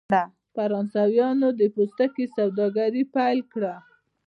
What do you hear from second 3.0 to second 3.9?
پیل کړه.